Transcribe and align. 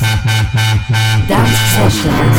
Dance 0.00 1.58
Sessions. 1.76 2.36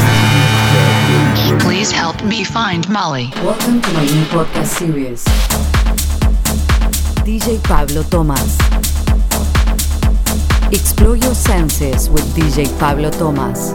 Please 1.62 1.92
help 1.92 2.24
me 2.24 2.44
find 2.44 2.90
Molly. 2.90 3.30
Welcome 3.36 3.82
to 3.84 3.94
my 3.94 4.04
new 4.04 4.24
podcast 4.34 4.66
series. 4.66 5.24
DJ 7.24 7.64
Pablo 7.64 8.02
Thomas. 8.02 8.58
Explore 10.72 11.18
your 11.18 11.36
senses 11.36 12.10
with 12.10 12.26
DJ 12.36 12.66
Pablo 12.80 13.12
Thomas. 13.12 13.74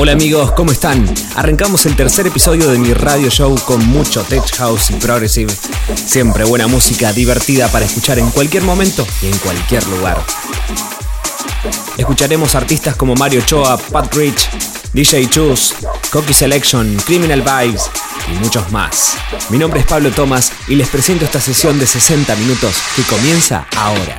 Hola 0.00 0.12
amigos, 0.12 0.52
¿cómo 0.52 0.70
están? 0.70 1.12
Arrancamos 1.34 1.84
el 1.86 1.96
tercer 1.96 2.28
episodio 2.28 2.70
de 2.70 2.78
mi 2.78 2.94
radio 2.94 3.30
show 3.30 3.58
con 3.64 3.84
mucho 3.88 4.22
tech 4.22 4.48
house 4.54 4.90
y 4.90 4.92
progressive. 4.94 5.52
Siempre 5.96 6.44
buena 6.44 6.68
música 6.68 7.12
divertida 7.12 7.66
para 7.66 7.84
escuchar 7.84 8.20
en 8.20 8.30
cualquier 8.30 8.62
momento 8.62 9.04
y 9.20 9.26
en 9.26 9.36
cualquier 9.38 9.84
lugar. 9.88 10.24
Escucharemos 11.96 12.54
artistas 12.54 12.94
como 12.94 13.16
Mario 13.16 13.40
Choa, 13.40 13.76
Pat 13.76 14.14
Rich, 14.14 14.48
DJ 14.92 15.28
Chus, 15.30 15.74
Cocky 16.12 16.32
Selection, 16.32 16.96
Criminal 17.04 17.42
Vibes 17.42 17.90
y 18.32 18.38
muchos 18.38 18.70
más. 18.70 19.16
Mi 19.48 19.58
nombre 19.58 19.80
es 19.80 19.86
Pablo 19.86 20.12
Tomás 20.12 20.52
y 20.68 20.76
les 20.76 20.88
presento 20.88 21.24
esta 21.24 21.40
sesión 21.40 21.76
de 21.76 21.88
60 21.88 22.36
minutos 22.36 22.76
que 22.94 23.02
comienza 23.02 23.66
ahora. 23.76 24.16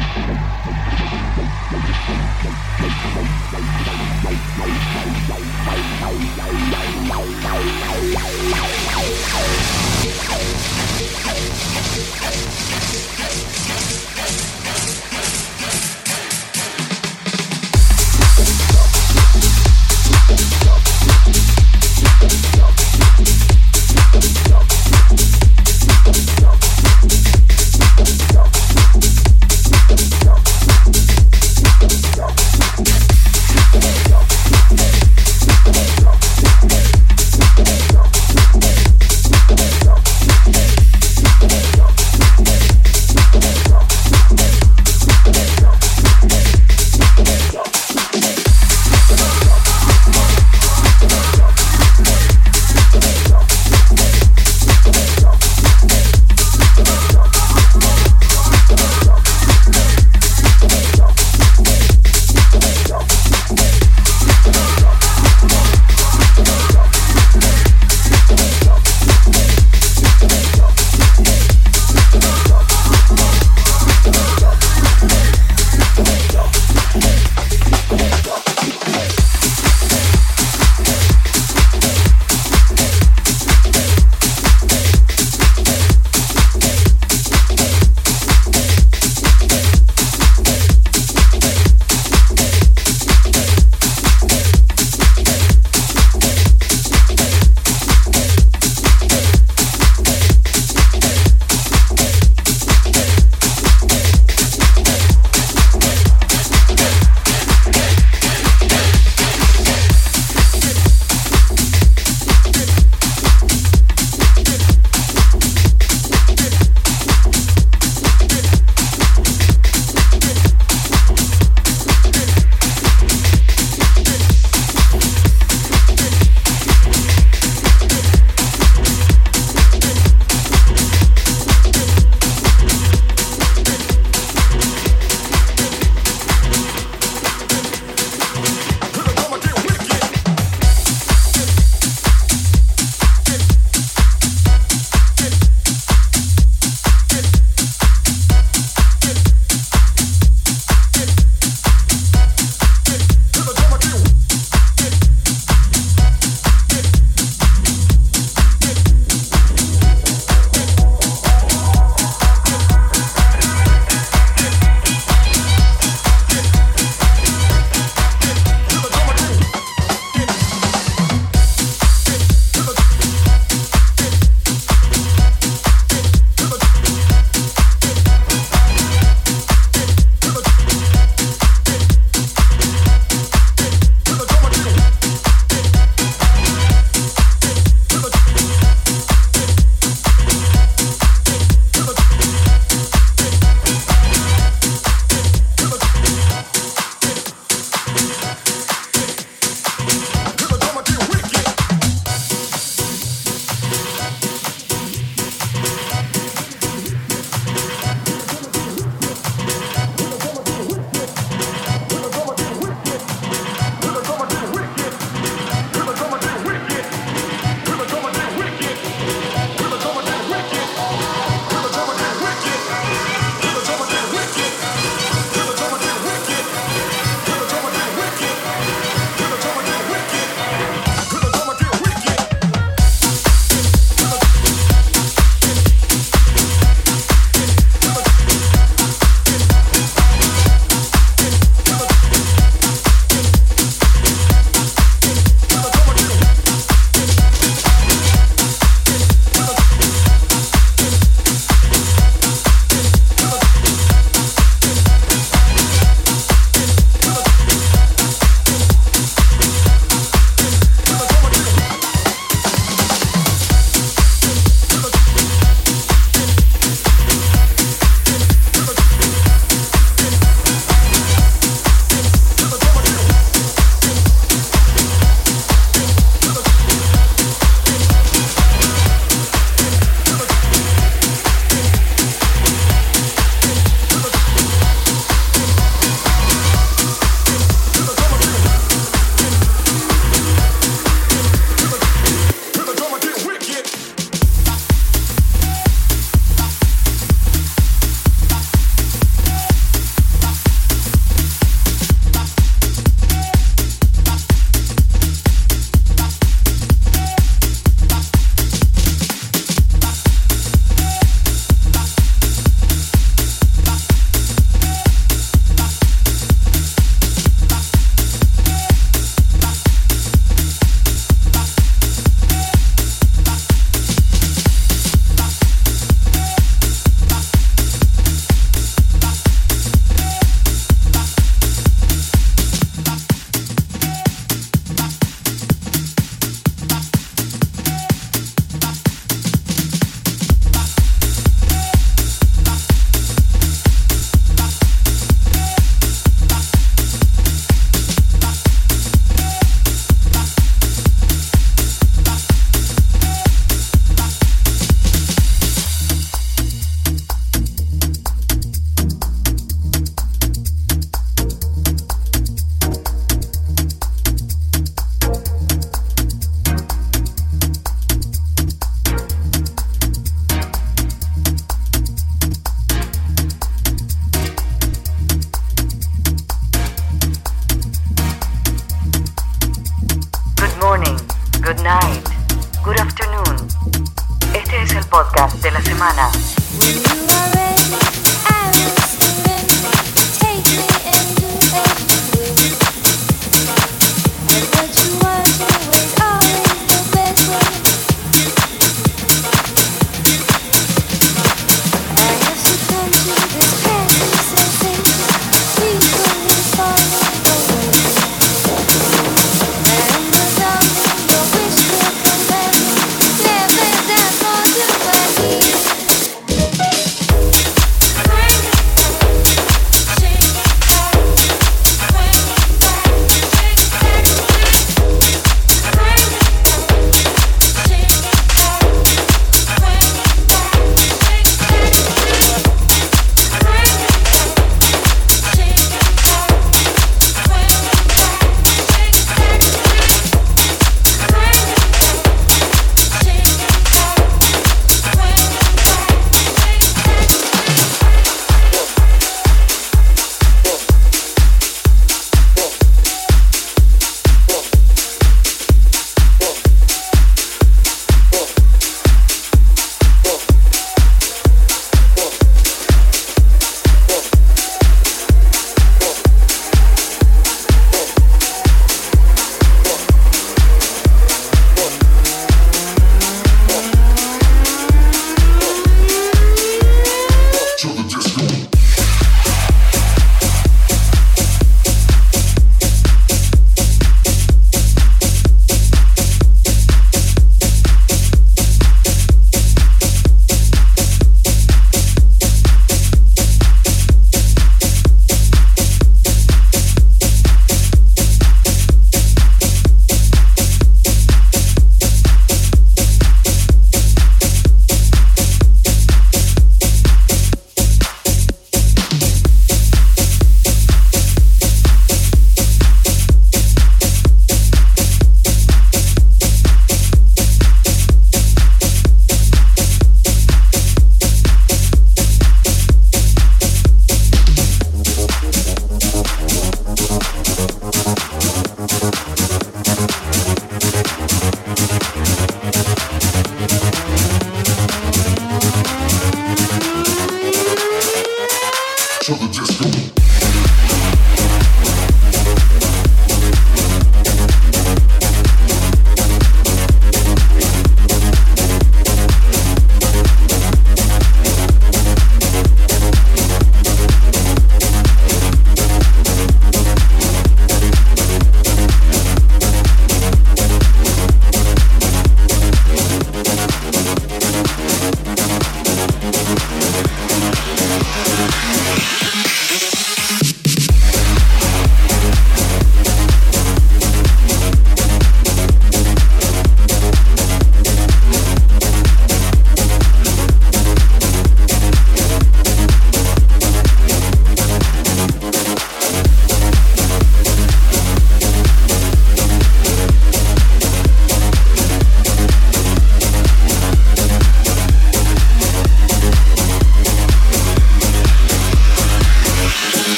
Thank 0.00 0.28
you. 8.72 8.77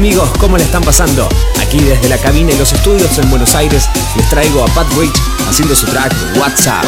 Amigos? 0.00 0.30
¿Cómo 0.38 0.56
le 0.56 0.64
están 0.64 0.82
pasando? 0.82 1.28
Aquí 1.60 1.78
desde 1.78 2.08
la 2.08 2.16
cabina 2.16 2.50
y 2.52 2.56
los 2.56 2.72
estudios 2.72 3.18
en 3.18 3.28
Buenos 3.28 3.54
Aires 3.54 3.86
les 4.16 4.26
traigo 4.30 4.64
a 4.64 4.66
Pat 4.68 4.90
Rich 4.94 5.20
haciendo 5.46 5.76
su 5.76 5.84
track 5.88 6.14
WhatsApp. 6.38 6.86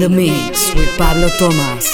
The 0.00 0.08
mix 0.08 0.74
with 0.74 0.88
Pablo 0.96 1.28
Tomás. 1.38 1.89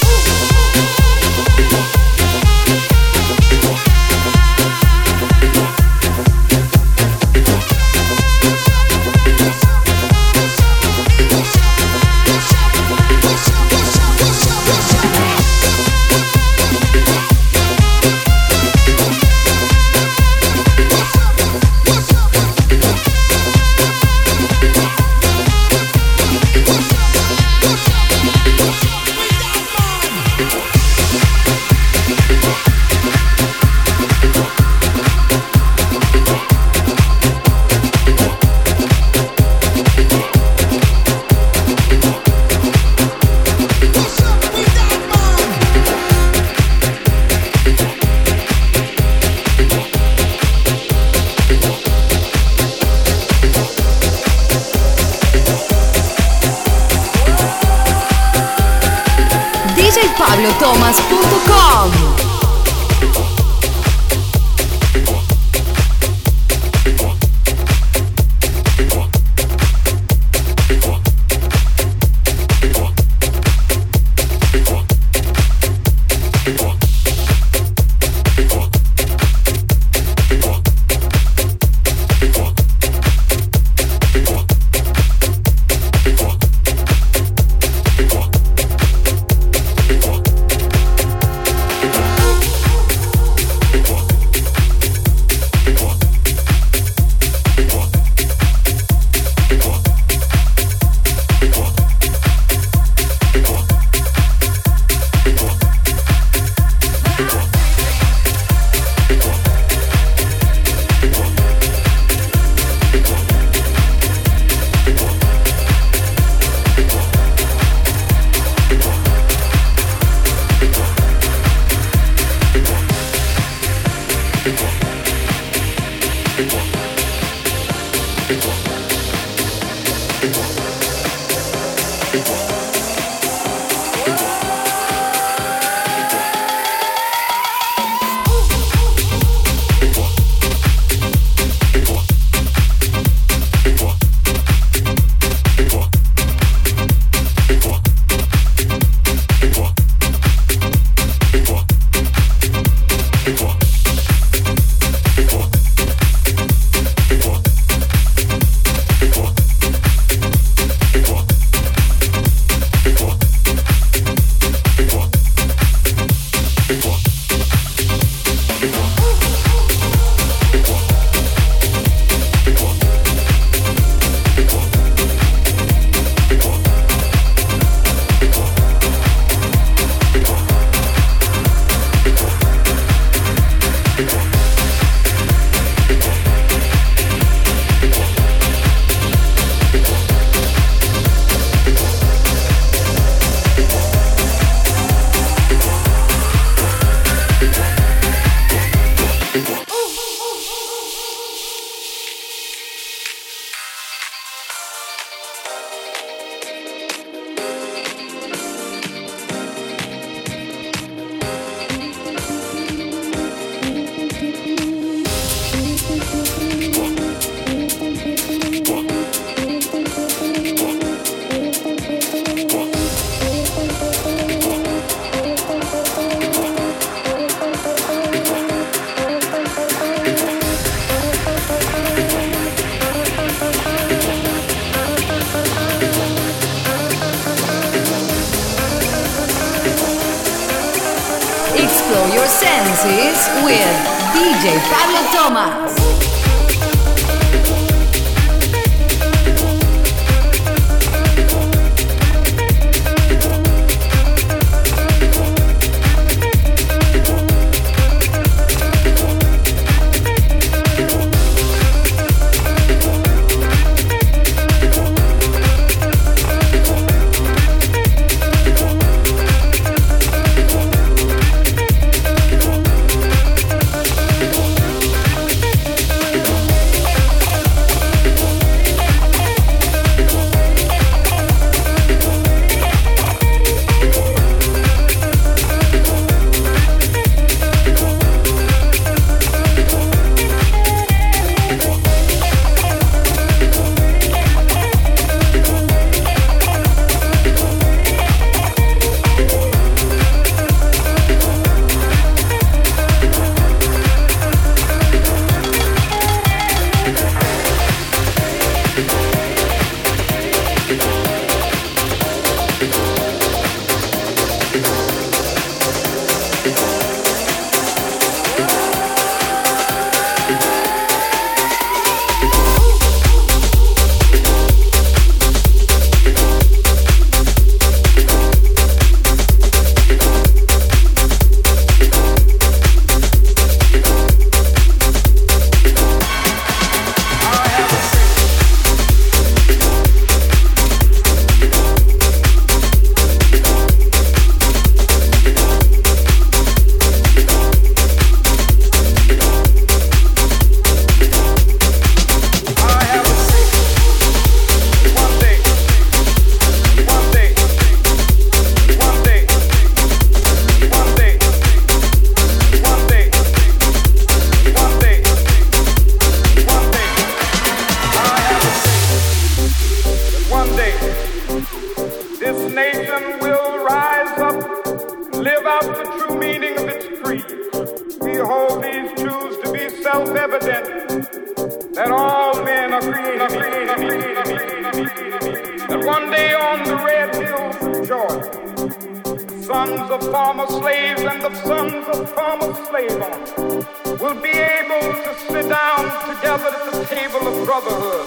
will 393.07 394.21
be 394.21 394.35
able 394.35 394.83
to 395.05 395.15
sit 395.31 395.49
down 395.49 395.83
together 396.11 396.51
at 396.51 396.73
the 396.73 396.85
table 396.91 397.23
of 397.27 397.47
brotherhood. 397.47 398.07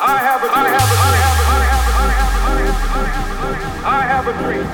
I 0.00 0.18
have 0.18 0.40
a 0.40 0.48
dream. 0.48 0.72
I 3.84 4.02
have 4.12 4.26
a 4.26 4.34
dream. 4.40 4.66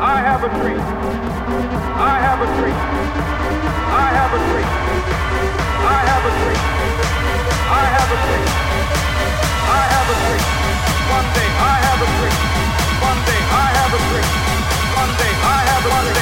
I 0.00 0.18
have 0.28 0.42
a 0.42 0.50
dream. 0.56 0.80
I 2.00 2.16
have 2.26 2.40
a 2.40 2.48
dream. 2.56 2.76
I 3.92 4.08
have 4.18 4.32
a 4.32 4.40
dream. 4.46 4.68
I 5.52 6.00
have 6.08 6.26
a 6.28 6.32
dream. 6.40 6.62
I 7.72 7.84
have 7.92 8.10
a 8.12 8.18
dream. 8.24 8.46
I 9.68 9.84
have 9.92 10.08
a 10.12 10.16
dream. 10.22 10.44
One 11.16 11.28
day 11.36 11.48
I 11.60 11.76
have 11.86 12.00
a 12.00 12.08
dream. 12.16 12.36
One 13.08 13.20
day 13.28 13.40
I 13.52 13.68
have 13.78 13.92
a 13.92 14.00
dream. 14.08 14.28
One 15.00 15.12
day 15.20 15.32
I 15.44 15.60
have 15.70 15.86
a 15.86 16.12
dream. 16.14 16.21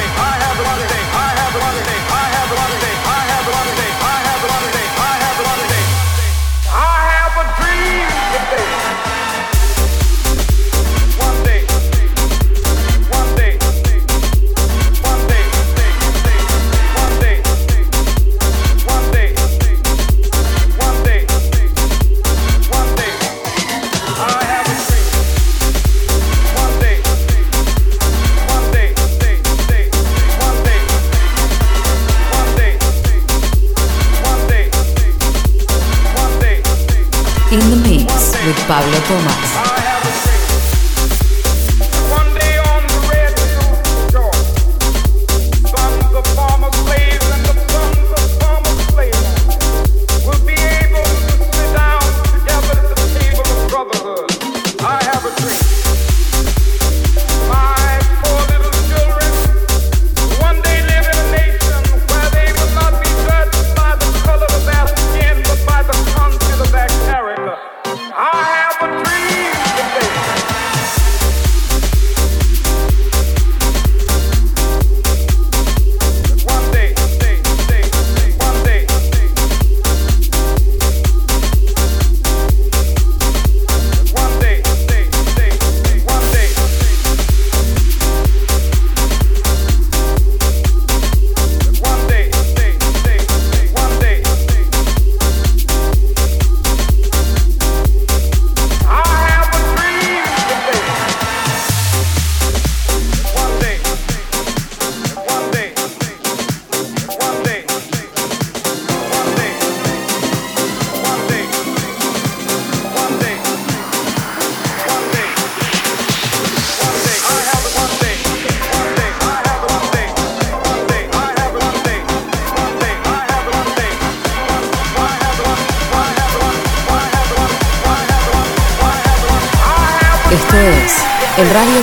Thomas. 39.10 39.49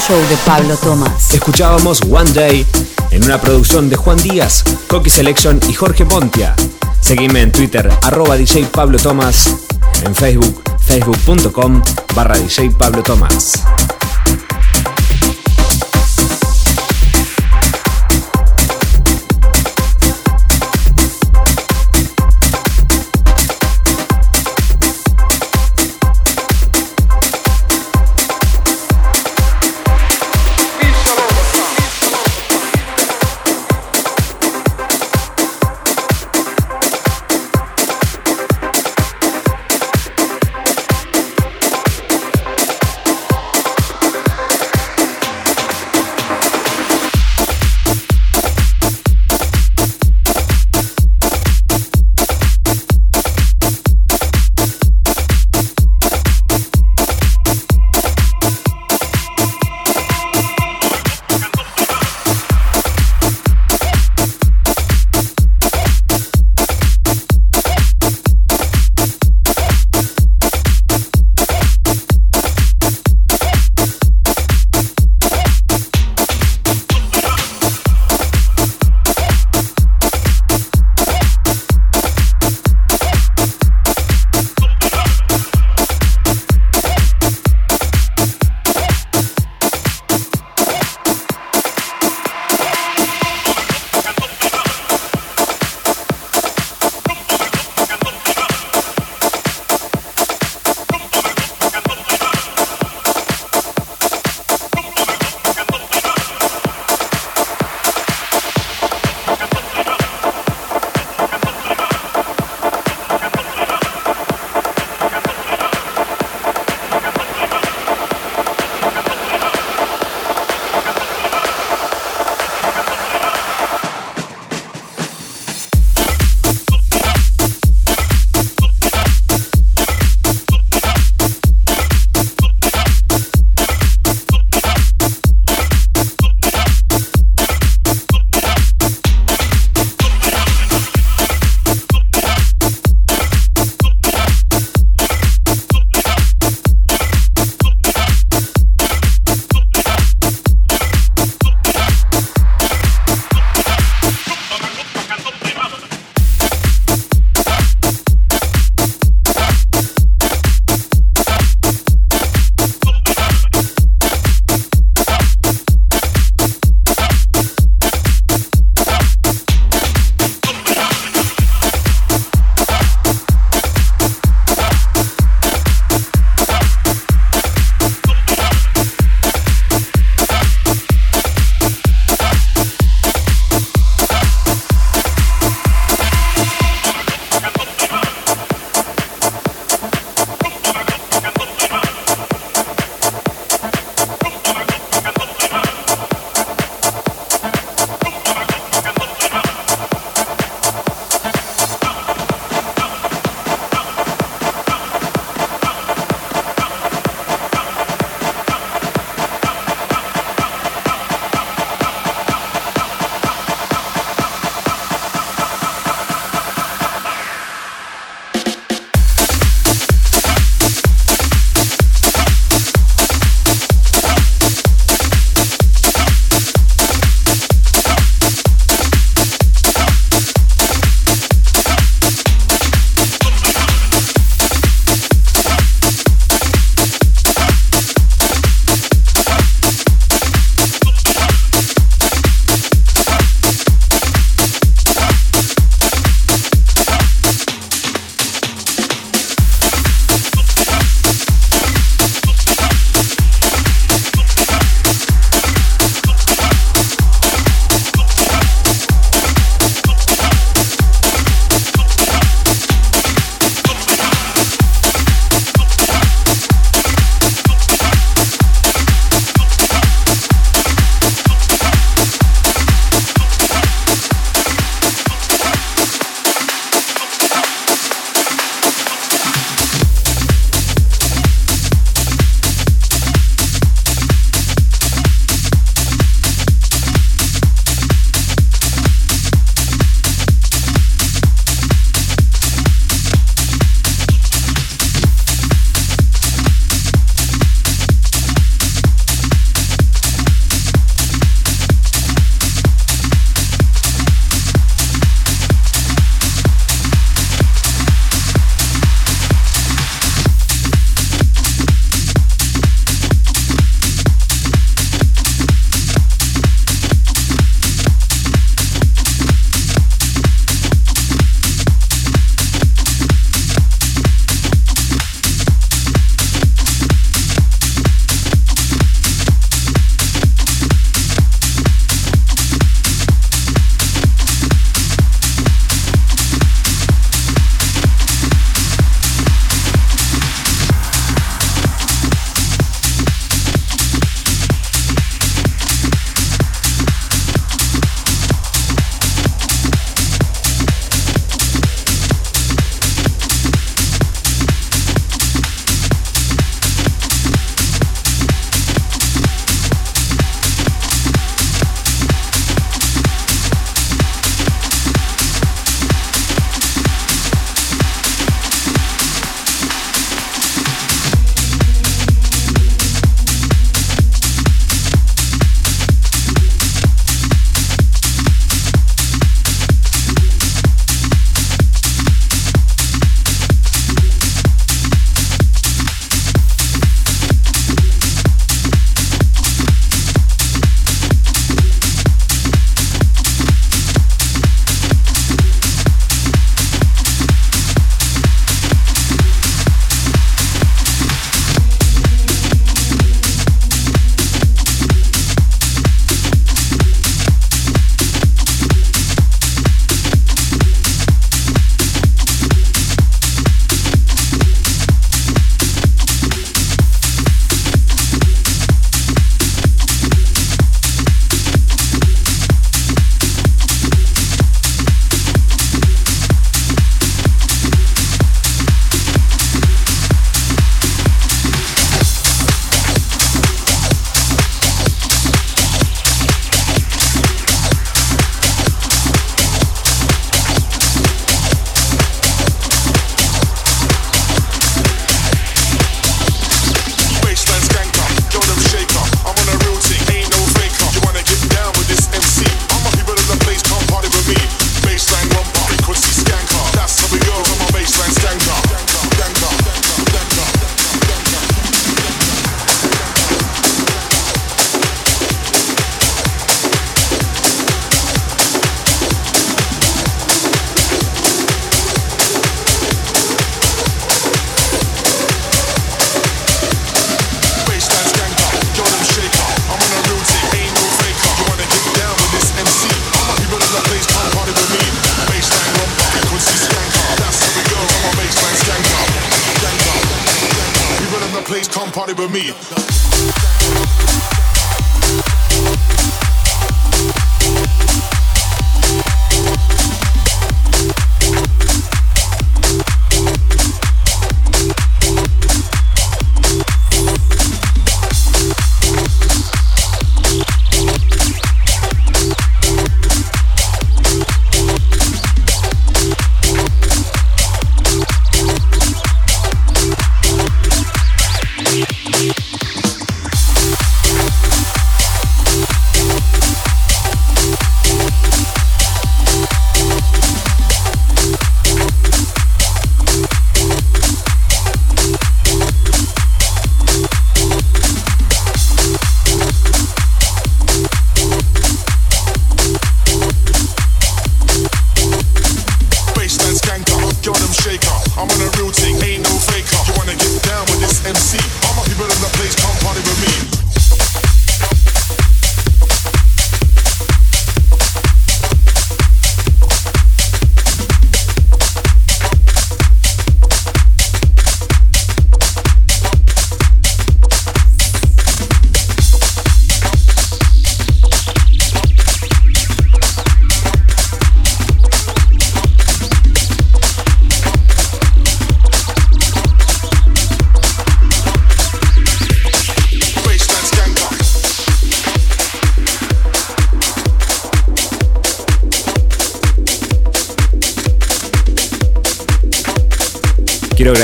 Show 0.07 0.21
de 0.29 0.37
Pablo 0.45 0.77
Tomás. 0.77 1.33
Escuchábamos 1.33 2.01
One 2.09 2.31
Day 2.31 2.65
en 3.11 3.25
una 3.25 3.41
producción 3.41 3.89
de 3.89 3.97
Juan 3.97 4.17
Díaz, 4.17 4.63
Coqui 4.87 5.09
Selection 5.09 5.59
y 5.67 5.73
Jorge 5.73 6.05
Pontia. 6.05 6.55
Seguime 7.01 7.41
en 7.41 7.51
Twitter, 7.51 7.89
arroba 8.03 8.37
DJ 8.37 8.67
Pablo 8.71 8.99
Tomás, 8.99 9.53
en 10.05 10.15
Facebook, 10.15 10.63
facebook.com 10.79 11.81
barra 12.15 12.37
DJ 12.37 12.71
Pablo 12.71 13.03
Tomás. 13.03 13.63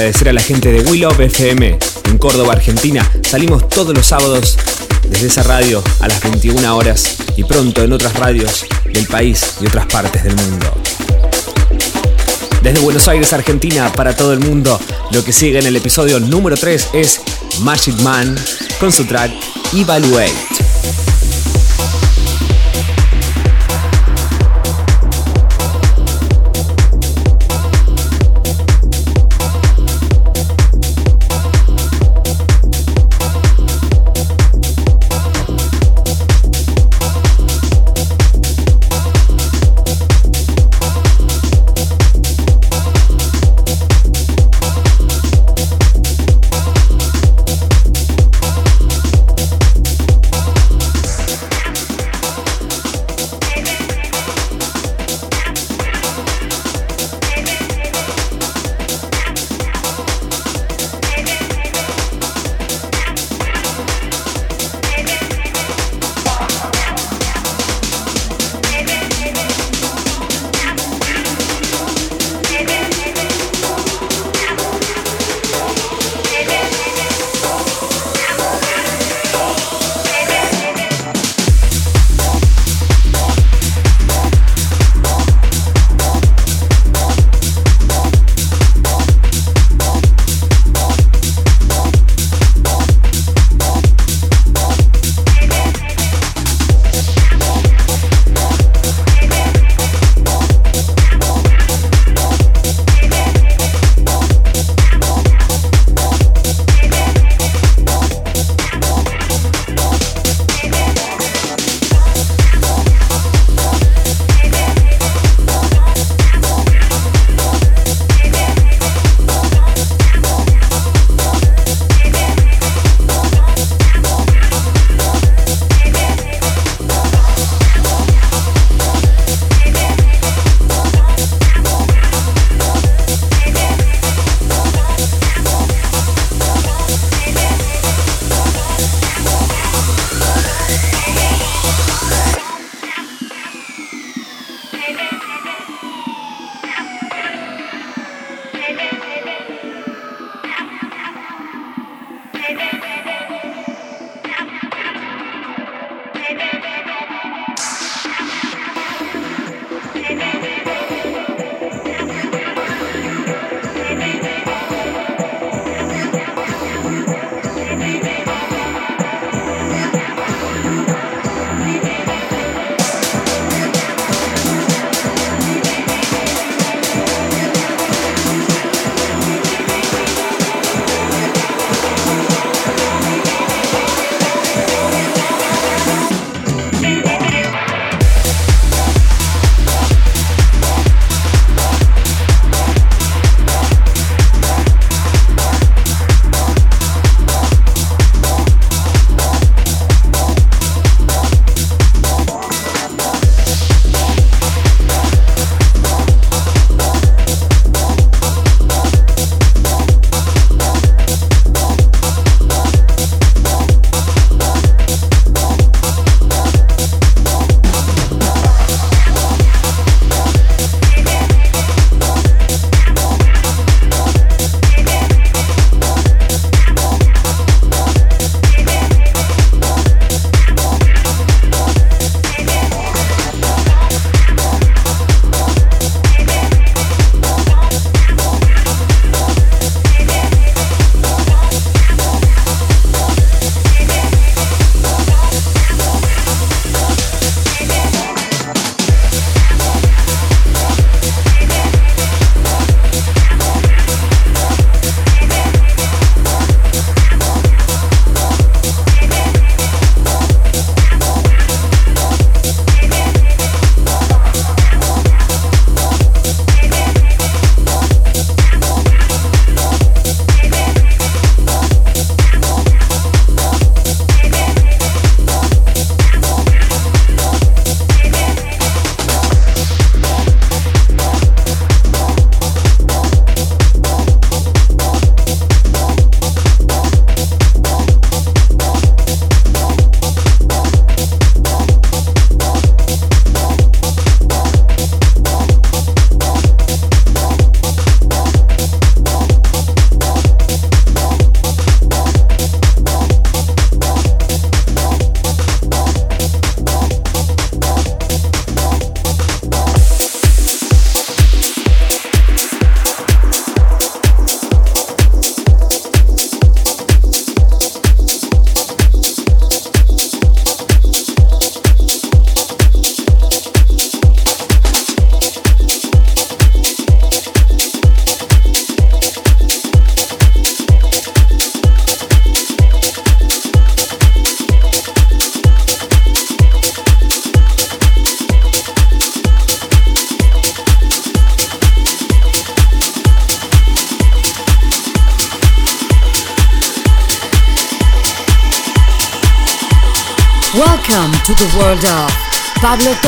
Agradecer 0.04 0.28
a 0.28 0.34
la 0.34 0.42
gente 0.42 0.70
de 0.70 0.84
Love 0.98 1.22
FM 1.22 1.80
en 2.10 2.18
Córdoba, 2.18 2.52
Argentina. 2.52 3.10
Salimos 3.26 3.70
todos 3.70 3.96
los 3.96 4.06
sábados 4.06 4.58
desde 5.08 5.28
esa 5.28 5.44
radio 5.44 5.82
a 6.02 6.10
las 6.10 6.22
21 6.22 6.76
horas 6.76 7.16
y 7.38 7.46
pronto 7.46 7.82
en 7.82 7.94
otras 7.94 8.14
radios 8.18 8.66
del 8.84 9.08
país 9.08 9.56
y 9.62 9.66
otras 9.66 9.86
partes 9.86 10.26
del 10.26 10.36
mundo. 10.36 10.74
Desde 12.62 12.82
Buenos 12.82 13.08
Aires, 13.08 13.32
Argentina, 13.32 13.94
para 13.94 14.14
todo 14.14 14.34
el 14.34 14.40
mundo, 14.42 14.78
lo 15.12 15.24
que 15.24 15.32
sigue 15.32 15.60
en 15.60 15.68
el 15.68 15.78
episodio 15.78 16.20
número 16.20 16.58
3 16.58 16.90
es 16.92 17.22
Magic 17.62 17.98
Man 18.02 18.36
con 18.82 18.92
su 18.92 19.06
track 19.06 19.32
Evaluate. 19.74 20.53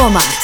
Pablo 0.05 0.34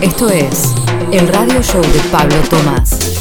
Esto 0.00 0.28
es 0.28 0.74
el 1.10 1.26
radio 1.26 1.60
show 1.60 1.82
de 1.82 2.00
Pablo 2.12 2.36
Tomás. 2.48 3.18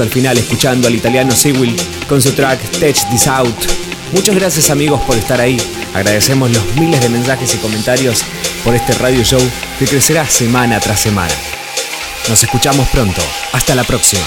Al 0.00 0.08
final 0.08 0.38
escuchando 0.38 0.88
al 0.88 0.94
italiano 0.94 1.32
Sewell 1.32 1.76
con 2.08 2.22
su 2.22 2.32
track 2.32 2.60
Tech 2.78 2.96
This 3.10 3.26
Out. 3.26 3.54
Muchas 4.12 4.34
gracias 4.34 4.70
amigos 4.70 5.00
por 5.02 5.16
estar 5.16 5.40
ahí. 5.40 5.58
Agradecemos 5.94 6.50
los 6.50 6.64
miles 6.76 7.00
de 7.00 7.08
mensajes 7.10 7.54
y 7.54 7.58
comentarios 7.58 8.24
por 8.64 8.74
este 8.74 8.94
radio 8.94 9.22
show 9.22 9.40
que 9.78 9.86
crecerá 9.86 10.26
semana 10.26 10.80
tras 10.80 11.00
semana. 11.00 11.34
Nos 12.28 12.42
escuchamos 12.42 12.88
pronto. 12.88 13.20
Hasta 13.52 13.74
la 13.74 13.84
próxima. 13.84 14.24